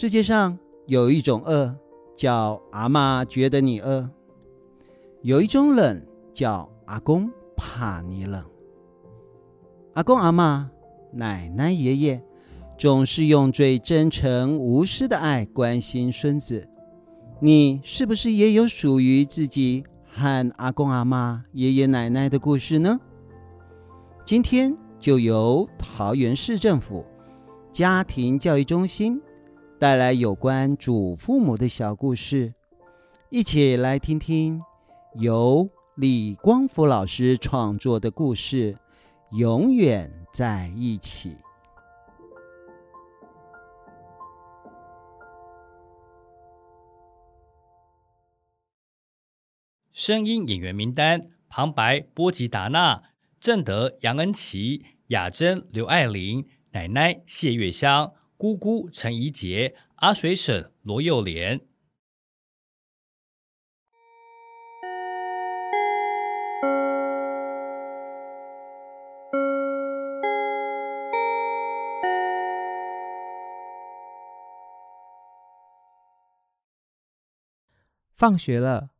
[0.00, 1.74] 世界上有一种饿，
[2.14, 4.08] 叫阿嬷觉得你饿；
[5.22, 6.00] 有一种冷，
[6.32, 8.44] 叫阿公怕你冷。
[9.94, 10.68] 阿公、阿嬷、
[11.12, 12.22] 奶奶、爷爷，
[12.78, 16.68] 总是用最真诚无私的爱关心孙子。
[17.40, 23.00] 你是不是也有属于自己和阿公、阿嬷、爷爷奶奶的故事呢？
[24.24, 27.04] 今天就由桃园市政府
[27.72, 29.20] 家庭教育中心
[29.78, 32.52] 带来有关祖父母的小故事，
[33.30, 34.60] 一起来听听
[35.14, 38.74] 由李光福老师创作的故事
[39.38, 41.30] 《永远在一起》。
[49.92, 53.00] 声音演员名单：旁白波吉达娜、
[53.38, 61.60] 正德杨恩琪、雅珍刘爱玲、奶奶谢月香、姑姑陈怡洁、阿水婶罗幼莲。
[78.14, 78.90] 放学了。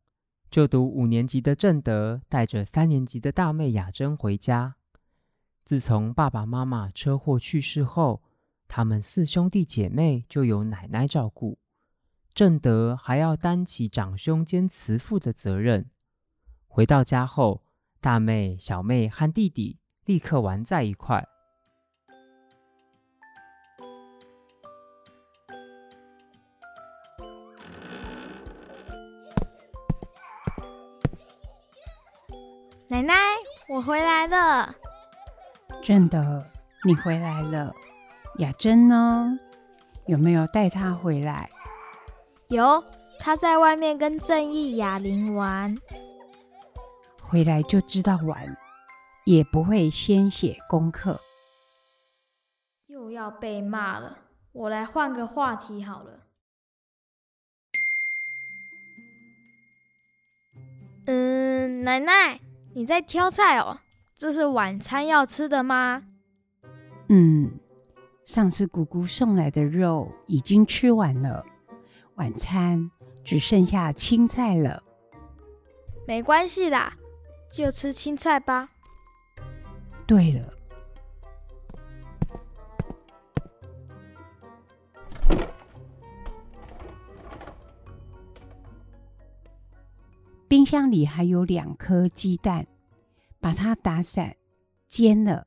[0.50, 4.74] 就读五年级的正德带着三年级的大妹雅珍回家。
[5.64, 8.20] 自从爸爸妈妈车祸去世后，
[8.68, 11.58] 他们四兄弟姐妹就由奶奶照顾。
[12.32, 15.90] 正德还要担起长兄兼慈父的责任。
[16.68, 17.64] 回到家后，
[18.00, 21.26] 大妹、小妹和弟弟立刻玩在一块。
[32.90, 33.14] 奶奶，
[33.68, 34.74] 我回来了。
[35.82, 36.46] 正德，
[36.84, 37.74] 你回来了。
[38.38, 39.38] 雅珍呢？
[40.06, 41.50] 有没有带她回来？
[42.48, 42.82] 有，
[43.18, 45.76] 她在外面跟正义、哑铃玩。
[47.20, 48.56] 回来就知道玩，
[49.24, 51.20] 也不会先写功课。
[52.86, 54.18] 又要被骂了。
[54.52, 56.20] 我来换个话题好了。
[61.06, 62.40] 嗯，奶奶。
[62.74, 63.80] 你在挑菜哦？
[64.16, 66.04] 这是晚餐要吃的吗？
[67.08, 67.58] 嗯，
[68.28, 71.42] 上次姑姑送来的肉已经吃完了，
[72.16, 72.90] 晚餐
[73.24, 74.82] 只剩下青菜了。
[76.06, 76.94] 没关系啦，
[77.50, 78.68] 就吃青菜吧。
[80.06, 80.52] 对了，
[90.46, 92.66] 冰箱里还有两颗鸡蛋。
[93.40, 94.36] 把它打散，
[94.86, 95.46] 煎了，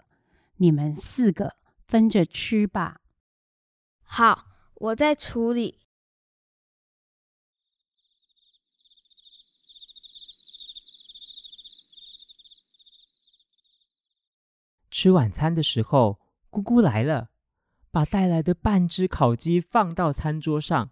[0.57, 1.57] 你们四个
[1.91, 3.01] 分着吃吧。
[4.01, 5.81] 好，我在处理。
[14.89, 17.31] 吃晚餐的时候，姑姑来了，
[17.91, 20.91] 把带来的半只烤鸡放到餐桌上。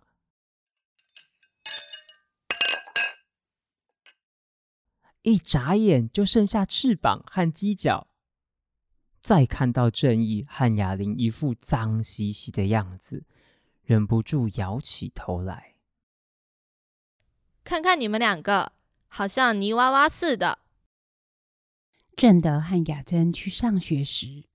[5.21, 8.07] 一眨眼就剩下翅膀和鸡脚，
[9.29, 13.25] 再看到正义和雅玲一副脏兮兮的样子，
[13.83, 15.75] 忍不住摇起头来。
[17.63, 18.71] 看看你们两个，
[19.07, 20.57] 好像泥娃娃似的。
[22.15, 24.45] 正德和雅珍去上学时，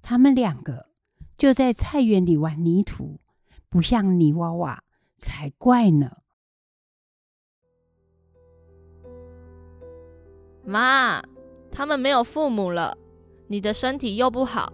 [0.00, 0.90] 他们两个
[1.36, 3.18] 就在菜园里玩泥土，
[3.68, 4.84] 不像泥娃娃
[5.18, 6.18] 才怪呢。
[10.64, 11.20] 妈，
[11.72, 12.96] 他们没有父母了，
[13.54, 14.72] 你的身体又不好，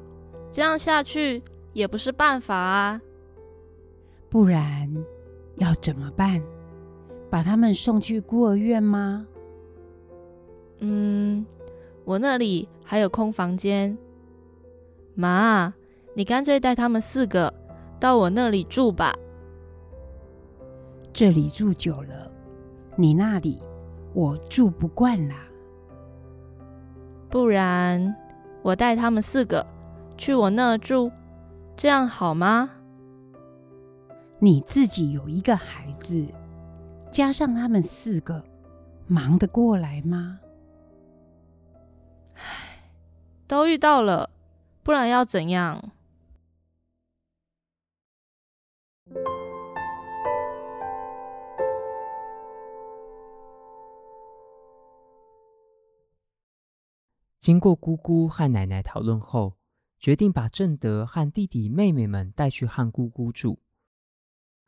[0.50, 1.42] 这样下去
[1.74, 2.98] 也不是办法啊。
[4.30, 4.90] 不然
[5.56, 6.42] 要怎么办？
[7.28, 9.26] 把他们送去孤儿院吗？
[10.78, 11.44] 嗯，
[12.06, 13.94] 我那里还有空房间。
[15.14, 15.74] 妈，
[16.14, 17.52] 你干脆带他们四个
[18.00, 19.12] 到我那里住吧。
[21.12, 22.32] 这里住久了，
[22.96, 23.60] 你那里
[24.14, 25.36] 我住不惯啦。
[27.28, 28.16] 不然，
[28.62, 29.66] 我带他们四个
[30.16, 31.10] 去我那儿住，
[31.76, 32.70] 这样好吗？
[34.38, 36.26] 你自己有一个孩子，
[37.10, 38.42] 加上他们四个，
[39.06, 40.40] 忙得过来吗？
[42.34, 42.42] 唉，
[43.46, 44.30] 都遇到了，
[44.82, 45.92] 不然要怎样？
[57.40, 59.56] 经过姑姑和奶奶讨论后，
[59.98, 63.58] 决定把正德和弟弟妹妹们带去和姑姑住。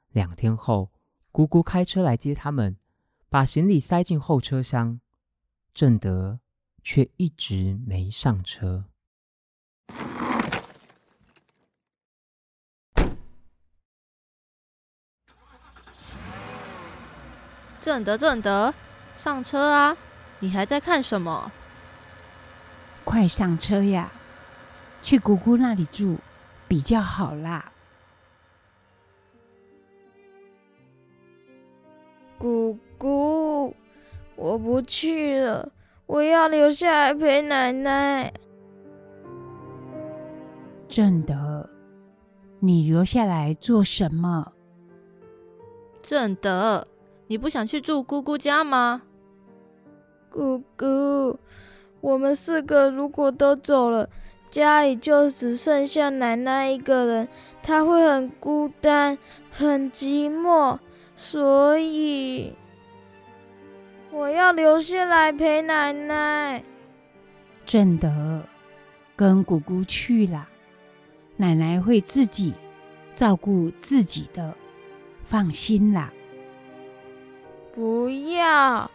[0.08, 0.90] 两天后，
[1.30, 2.78] 姑姑开车来接他们，
[3.28, 4.98] 把行李塞进后车厢。
[5.74, 6.40] 正德
[6.82, 8.86] 却一直没上车。
[17.82, 18.72] 正德，正德，
[19.14, 19.94] 上车啊！
[20.40, 21.52] 你还在看什么？
[23.04, 24.10] 快上车呀！
[25.02, 26.16] 去姑姑那里住
[26.68, 27.72] 比较好啦。
[32.38, 33.74] 姑姑，
[34.36, 35.72] 我不去了，
[36.06, 38.32] 我要留下来陪奶奶。
[40.88, 41.68] 正德，
[42.60, 44.52] 你留下来做什么？
[46.02, 46.86] 正德。
[47.28, 49.02] 你不想去住姑姑家吗？
[50.28, 51.38] 姑姑，
[52.02, 54.10] 我们四个如果都走了，
[54.50, 57.28] 家里就只剩下奶奶一个人，
[57.62, 59.16] 她会很孤单、
[59.50, 60.78] 很寂寞，
[61.14, 62.52] 所以
[64.10, 66.64] 我要留下来陪奶奶。
[67.64, 68.42] 正德，
[69.14, 70.48] 跟姑姑去了，
[71.36, 72.52] 奶奶会自己
[73.14, 74.52] 照顾自己的，
[75.24, 76.12] 放心啦。
[77.72, 78.90] 不要！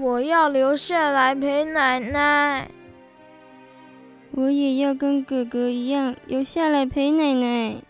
[0.00, 2.70] 我要留下来陪奶奶。
[4.32, 7.82] 我也要跟哥哥一样留下来陪奶奶。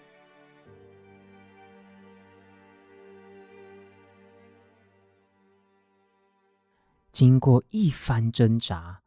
[7.13, 9.03] 经过一番挣扎，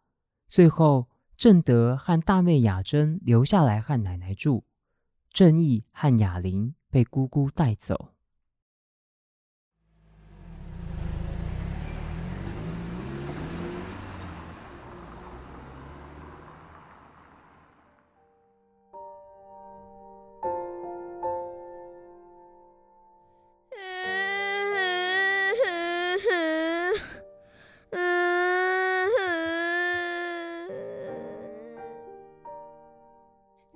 [0.47, 4.63] 最后正德和大妹雅珍留下来和奶奶住，
[5.29, 8.14] 正义和雅玲被姑姑带走。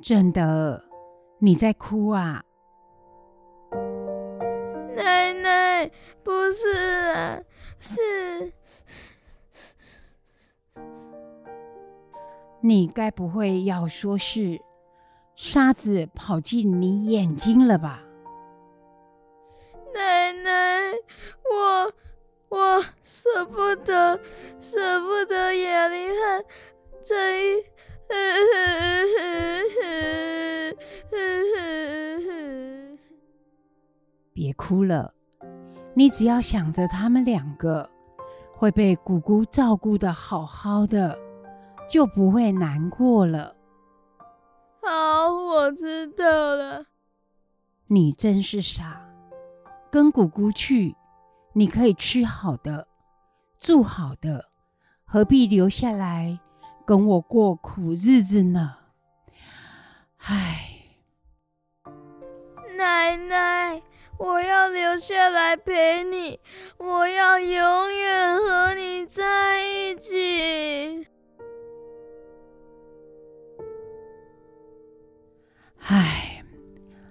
[0.10, 0.84] 真的，
[1.38, 2.44] 你在哭啊？
[4.96, 5.92] 奶奶，
[6.24, 6.68] 不是
[7.14, 7.40] 啊，
[7.78, 8.52] 是……
[12.60, 14.60] 你该不会要说是
[15.36, 18.02] 沙子跑进你眼睛了吧？
[19.94, 20.92] 奶奶，
[21.52, 21.94] 我
[22.58, 24.20] 我舍不得，
[24.60, 26.46] 舍不得雅玲和
[27.04, 27.64] 正义。
[34.34, 35.14] 别哭了，
[35.94, 37.88] 你只要想着他们两个
[38.54, 41.18] 会被姑姑照顾的好好的，
[41.90, 43.56] 就不会难过了。
[44.82, 46.86] 好，我知道了。
[47.88, 49.02] 你真是傻，
[49.92, 50.96] 跟姑姑去，
[51.54, 52.88] 你可以吃好的，
[53.60, 54.46] 住好的，
[55.06, 56.40] 何必留下来？
[56.90, 58.78] 跟我过苦日子呢？
[60.18, 60.88] 唉，
[62.76, 63.84] 奶奶，
[64.18, 66.40] 我要留下来陪你，
[66.80, 71.06] 我要永远和你在一起。
[75.78, 76.44] 唉，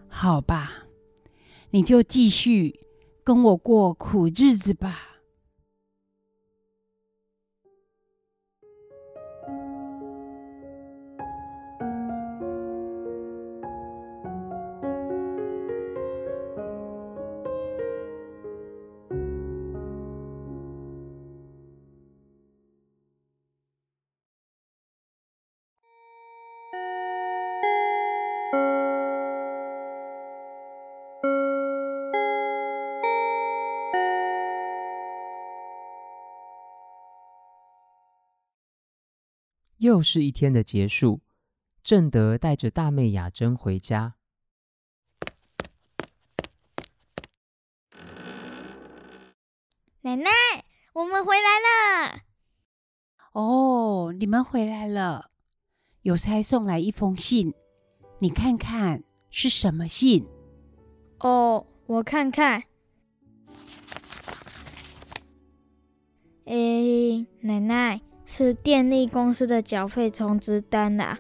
[0.09, 0.89] 好吧，
[1.71, 2.81] 你就继续
[3.23, 5.18] 跟我过苦日子吧。
[39.89, 41.23] 又是一天的结束，
[41.83, 44.17] 正德带着大妹雅珍回家。
[50.03, 50.31] 奶奶，
[50.93, 52.21] 我们回来了。
[53.33, 55.31] 哦，你们回来了。
[56.03, 57.55] 邮差送来一封信，
[58.19, 60.27] 你看看是什么信？
[61.21, 62.63] 哦，我看看。
[66.45, 68.03] 哎，奶奶。
[68.31, 71.19] 是电力公司的缴费通知单啦。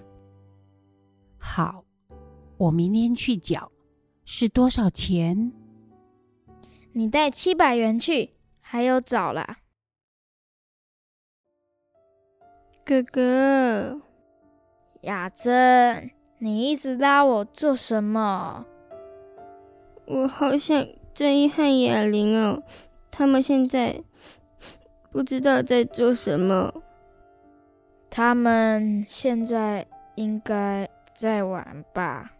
[1.38, 1.86] 好，
[2.58, 3.72] 我明天去缴。
[4.26, 5.50] 是多少钱？
[6.92, 9.60] 你带七百元去，还有找啦。
[12.84, 14.02] 哥哥，
[15.00, 18.66] 雅珍，你一直拉我做什么？
[20.04, 22.62] 我好想正一和雅玲哦，
[23.10, 24.02] 他们现在
[25.10, 26.70] 不知道在做什么。
[28.18, 32.32] 他们现在应该在玩吧？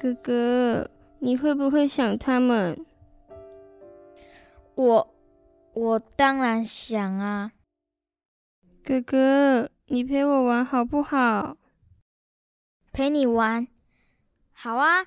[0.00, 2.86] 哥哥，你会不会想他们？
[4.76, 5.14] 我，
[5.74, 7.52] 我当然想啊。
[8.82, 11.58] 哥哥，你陪我玩好不好？
[12.90, 13.68] 陪你玩，
[14.54, 15.04] 好啊。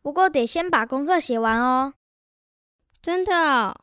[0.00, 1.92] 不过得先把功课写完哦。
[3.02, 3.78] 真的哦？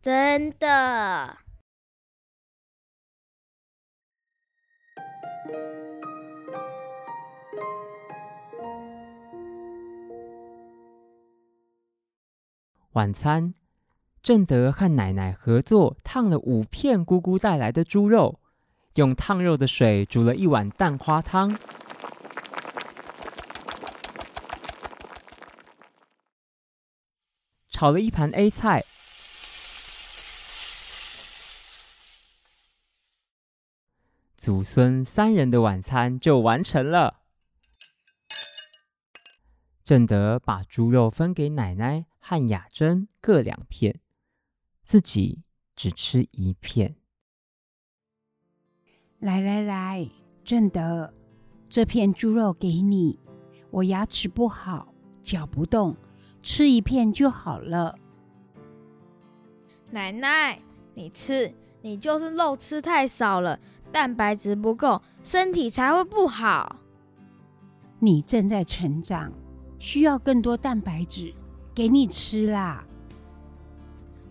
[0.00, 1.43] 真的。
[12.94, 13.54] 晚餐，
[14.22, 18.38] 正德和奶奶合作烫了五片姑姑带来的猪肉，
[18.94, 21.58] 用烫肉的水煮了一碗蛋花汤，
[27.68, 28.84] 炒了一盘 A 菜，
[34.36, 37.22] 祖孙三人的晚餐就完成了。
[39.82, 42.06] 正德把猪肉分给奶奶。
[42.26, 44.00] 和雅珍各两片，
[44.82, 45.42] 自己
[45.76, 46.96] 只吃一片。
[49.18, 50.08] 来来来，
[50.42, 51.12] 正德，
[51.68, 53.20] 这片猪肉给你。
[53.70, 55.94] 我牙齿不好，嚼不动，
[56.42, 57.94] 吃一片就好了。
[59.90, 60.58] 奶奶，
[60.94, 61.52] 你吃，
[61.82, 63.60] 你就是肉吃太少了，
[63.92, 66.76] 蛋白质不够，身体才会不好。
[67.98, 69.30] 你正在成长，
[69.78, 71.34] 需要更多蛋白质。
[71.74, 72.84] 给你吃啦！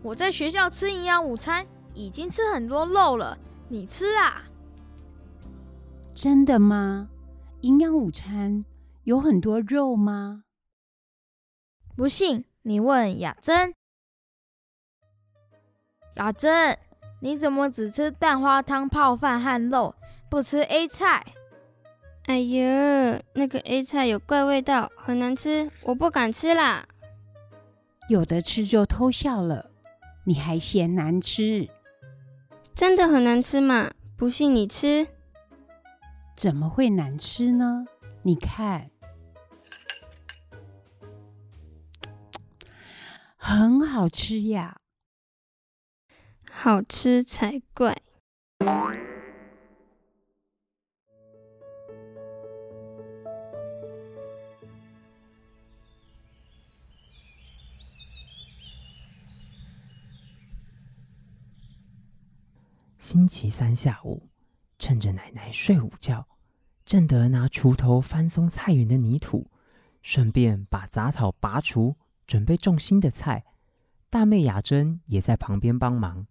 [0.01, 3.37] 我在学校吃营养午餐，已经吃很多肉了。
[3.67, 4.43] 你吃啊？
[6.15, 7.09] 真的吗？
[7.61, 8.63] 营养午餐
[9.03, 10.43] 有很多肉吗？
[11.95, 13.73] 不信你问雅珍。
[16.15, 16.77] 雅珍，
[17.21, 19.95] 你怎么只吃蛋花汤泡饭和肉，
[20.29, 21.25] 不吃 A 菜？
[22.25, 26.87] 哎呀，那个 A 菜有怪味道，很难吃，我不敢吃啦。
[28.13, 29.71] 有的吃就偷笑了，
[30.25, 31.67] 你还嫌难吃？
[32.75, 33.91] 真的很难吃吗？
[34.15, 35.07] 不信你吃。
[36.35, 37.85] 怎么会难吃呢？
[38.21, 38.91] 你看，
[43.35, 44.77] 很好吃呀，
[46.51, 47.99] 好吃才怪。
[63.13, 64.27] 星期三下午，
[64.79, 66.25] 趁着奶奶睡午觉，
[66.83, 69.51] 正德拿锄头翻松菜园的泥土，
[70.01, 73.43] 顺便把杂草拔除，准备种新的菜。
[74.09, 76.25] 大妹雅珍也在旁边帮忙。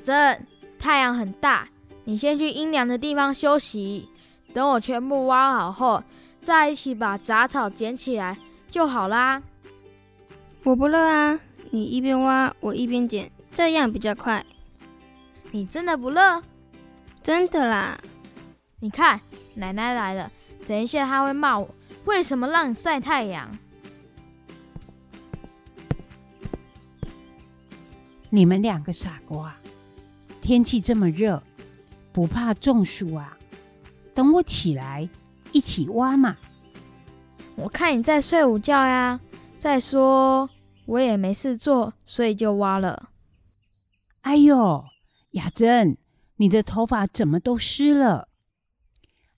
[0.00, 0.46] 雅珍，
[0.78, 1.68] 太阳很大，
[2.04, 4.08] 你先去阴凉的地方休息。
[4.52, 6.02] 等我全部挖好后，
[6.42, 8.36] 再一起把杂草捡起来
[8.68, 9.42] 就好啦。
[10.64, 11.38] 我不热啊，
[11.70, 14.44] 你一边挖，我一边捡，这样比较快。
[15.52, 16.42] 你真的不热？
[17.22, 18.00] 真的啦。
[18.80, 19.20] 你看，
[19.54, 20.32] 奶奶来了，
[20.66, 21.68] 等一下她会骂我，
[22.06, 23.48] 为什么让你晒太阳？
[28.30, 29.54] 你们两个傻瓜！
[30.40, 31.42] 天气这么热，
[32.12, 33.36] 不怕中暑啊？
[34.14, 35.08] 等我起来
[35.52, 36.36] 一起挖嘛。
[37.56, 39.20] 我看你在睡午觉呀。
[39.58, 40.48] 再说
[40.86, 43.10] 我也没事做，所以就挖了。
[44.22, 44.86] 哎呦，
[45.32, 45.98] 雅珍，
[46.36, 48.28] 你的头发怎么都湿了？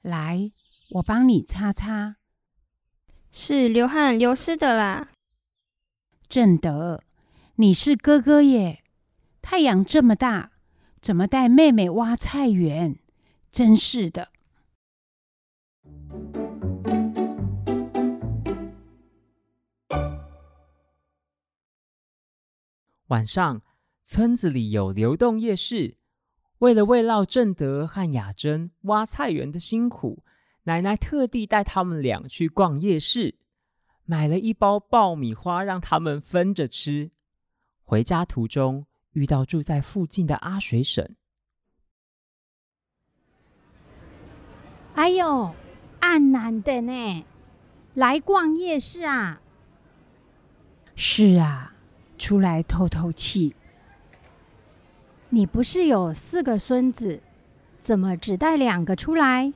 [0.00, 0.52] 来，
[0.90, 2.14] 我帮你擦擦。
[3.32, 5.08] 是流汗流湿的啦。
[6.28, 7.02] 正德，
[7.56, 8.84] 你是哥哥耶，
[9.42, 10.51] 太阳这么大。
[11.02, 12.96] 怎么带妹妹挖菜园？
[13.50, 14.30] 真是的！
[23.08, 23.62] 晚上，
[24.04, 25.96] 村子里有流动夜市。
[26.58, 30.24] 为了慰劳正德和雅珍挖菜园的辛苦，
[30.62, 33.40] 奶奶特地带他们俩去逛夜市，
[34.04, 37.10] 买了一包爆米花让他们分着吃。
[37.82, 41.16] 回家途中，遇到住在附近的阿水婶。
[44.94, 45.54] 哎呦，
[46.00, 47.24] 暗难的呢，
[47.94, 49.40] 来逛夜市啊？
[50.94, 51.74] 是啊，
[52.18, 53.56] 出来透透气。
[55.30, 57.22] 你不是有四个孙子，
[57.80, 59.52] 怎么只带两个出来？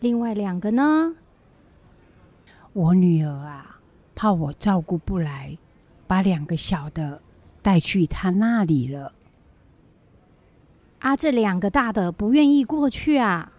[0.00, 1.14] 另外两个呢？
[2.72, 3.78] 我女儿啊，
[4.14, 5.58] 怕我照顾不来，
[6.06, 7.20] 把两个小的
[7.64, 9.14] 带去他那里了。
[10.98, 13.52] 啊，这两个大的不愿意过去啊。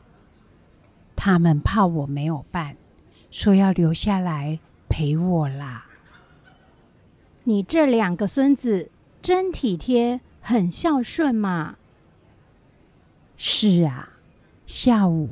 [1.16, 2.78] 他们怕我没有伴，
[3.32, 5.88] 说要留下来陪我啦。
[7.46, 8.92] 你这两个孙子
[9.24, 11.78] 真体贴，很孝顺嘛。
[13.38, 14.10] 是啊，
[14.68, 15.30] 下午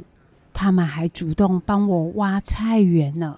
[0.51, 3.37] 他们还主动帮我挖菜园呢。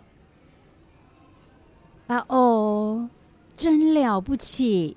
[2.08, 3.10] 啊哦，
[3.58, 4.96] 真了不起！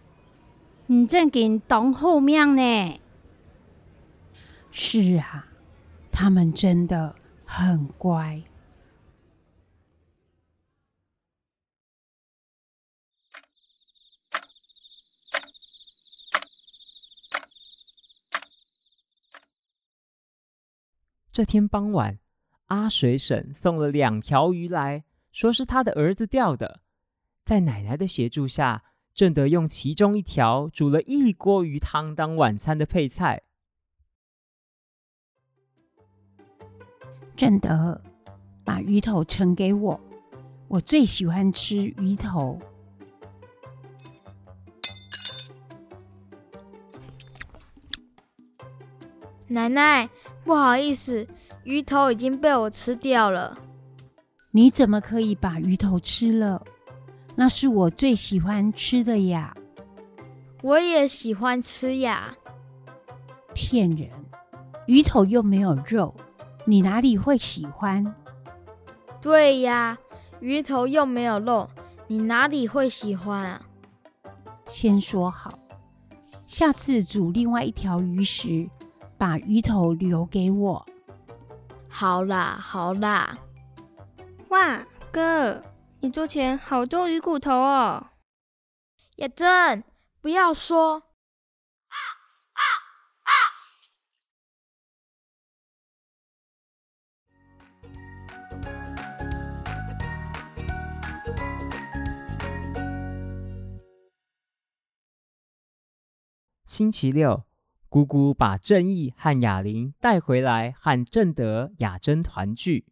[0.91, 3.01] 你正给当后面呢。
[4.71, 5.47] 是啊，
[6.11, 7.15] 他们真的。
[7.51, 8.43] 很乖。
[21.33, 22.19] 这天傍晚，
[22.67, 26.83] 阿水婶送了两条鱼来，说是他的儿子钓的。
[27.47, 28.85] 在奶奶的协助下，
[29.19, 33.43] 正德用其中一条煮了一锅鱼汤当晚餐的配菜。
[37.35, 38.01] 正德，
[38.63, 40.01] 把鱼头盛给我，
[40.69, 42.61] 我最喜欢吃鱼头。
[49.49, 50.09] 奶奶，
[50.45, 51.27] 不好意思，
[51.65, 53.59] 鱼头已经被我吃掉了。
[54.53, 56.65] 你怎么可以把鱼头吃了？
[57.41, 59.55] 那是我最喜欢吃的呀。
[60.61, 62.35] 我也喜欢吃呀。
[63.55, 64.11] 骗人，
[64.89, 66.13] 鱼头又没有肉。
[66.65, 68.05] 你哪里会喜欢？
[69.23, 69.97] 对呀，
[70.41, 71.71] 鱼头又没有肉，
[72.09, 73.63] 你哪里会喜欢啊？
[74.67, 75.57] 先说好，
[76.45, 78.69] 下次煮另外一条鱼时，
[79.17, 80.85] 把鱼头留给我。
[81.89, 83.39] 好啦，好啦。
[84.49, 85.63] 哇，哥，
[86.01, 88.11] 你桌前好多鱼骨头哦！
[89.17, 89.83] 雅珍，
[90.21, 91.03] 不要说。
[106.65, 107.45] 星期六，
[107.89, 112.87] 姑姑把正义和雅玲带回来，和正德、雅珍团聚。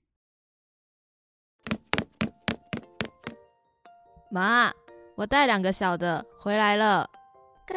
[4.31, 4.73] 妈，
[5.15, 7.09] 我带两个小的回来了。
[7.67, 7.75] 哥，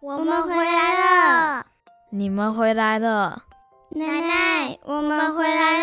[0.00, 1.66] 我们回来了。
[2.10, 3.44] 你们回来了。
[3.90, 5.78] 奶奶，我们回来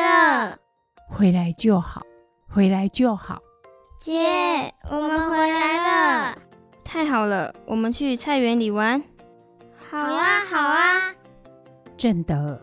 [0.46, 0.58] 了。
[1.10, 2.02] 回来就好，
[2.50, 3.42] 回来就好。
[4.00, 6.38] 姐，我们回来了。
[6.84, 9.02] 太好了，我们去菜园里玩。
[9.90, 11.14] 好啊，好啊。
[11.98, 12.62] 正德，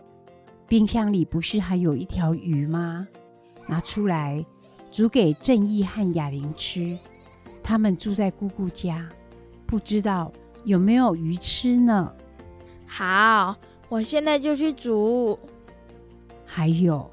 [0.67, 3.07] 冰箱里不是还有一条鱼吗？
[3.67, 4.45] 拿出来
[4.91, 6.97] 煮给正义和雅玲吃。
[7.67, 9.09] 他们住在姑姑家，
[9.65, 10.31] 不知道
[10.65, 12.13] 有没有鱼吃呢。
[12.85, 13.55] 好，
[13.89, 15.39] 我现在就去煮。
[16.45, 17.09] 还有，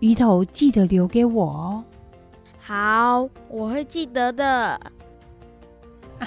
[0.00, 1.84] 鱼头记得留给我哦。
[2.58, 4.80] 好，我会记得的。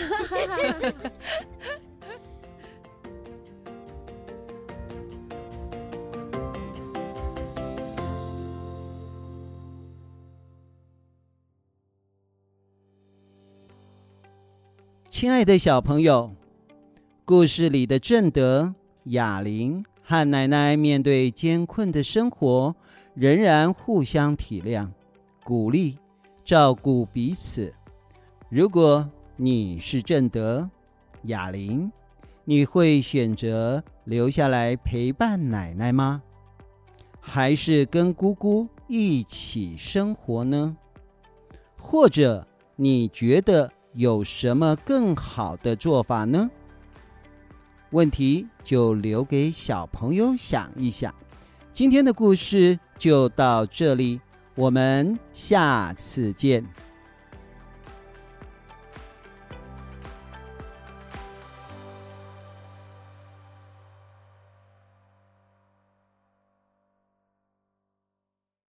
[15.21, 16.31] 亲爱的小朋友，
[17.25, 22.75] 故事里的正德、雅玲和奶奶面对艰困的生活，
[23.13, 24.89] 仍然互相体谅、
[25.43, 25.99] 鼓励、
[26.43, 27.71] 照顾彼此。
[28.49, 30.67] 如果你是正德、
[31.25, 31.91] 雅玲，
[32.43, 36.23] 你会选择留下来陪伴奶奶吗？
[37.19, 40.75] 还是跟姑姑一起生活呢？
[41.77, 43.71] 或者你觉得？
[43.93, 46.49] 有什么更好的做法呢？
[47.91, 51.13] 问题就留给小朋友想一想。
[51.71, 54.21] 今天的故事就到这里，
[54.55, 56.65] 我们下次见。